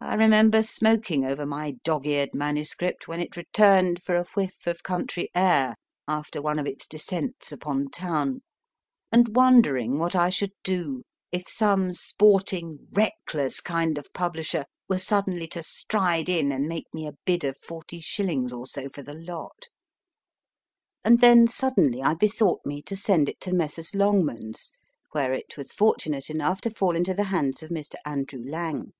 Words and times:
I 0.00 0.14
remember 0.14 0.62
smoking 0.62 1.24
over 1.26 1.44
my 1.44 1.72
dog 1.82 2.06
eared 2.06 2.32
manuscript 2.32 3.08
when 3.08 3.18
it 3.20 3.36
returned 3.36 4.00
for 4.02 4.14
a 4.14 4.26
whiff 4.34 4.64
of 4.68 4.84
country 4.84 5.28
air 5.34 5.74
after 6.06 6.40
one 6.40 6.58
of 6.60 6.66
its 6.68 6.86
descents 6.86 7.50
upon 7.52 7.90
town, 7.90 8.40
and 9.12 9.34
wondering 9.34 9.98
what 9.98 10.14
I 10.14 10.30
should 10.30 10.52
do 10.62 11.02
if 11.32 11.48
some 11.48 11.94
sporting, 11.94 12.86
reckless 12.92 13.60
kind 13.60 13.98
of 13.98 14.10
publisher 14.14 14.64
were 14.88 14.96
suddenly 14.98 15.48
to 15.48 15.62
stride 15.64 16.28
in 16.28 16.52
and 16.52 16.68
make 16.68 16.86
me 16.94 17.06
a 17.08 17.16
bid 17.26 17.42
of 17.42 17.58
forty 17.58 18.00
shillings 18.00 18.52
or 18.52 18.66
so 18.66 18.88
for 18.90 19.02
the 19.02 19.14
lot. 19.14 19.64
And 21.04 21.20
then 21.20 21.48
suddenly 21.48 22.02
I 22.02 22.14
bethought 22.14 22.64
me 22.64 22.82
to 22.82 22.94
send 22.96 23.28
it 23.28 23.40
to 23.40 23.52
Messrs. 23.52 23.94
Longmans, 23.96 24.70
where 25.10 25.34
it 25.34 25.56
was 25.58 25.72
fortunate 25.72 26.30
enough 26.30 26.60
to 26.62 26.70
fall 26.70 26.94
into 26.96 27.12
the 27.14 27.24
hands 27.24 27.62
of 27.64 27.70
Mr. 27.70 27.96
Andrew 28.06 28.42
Lang. 28.46 28.92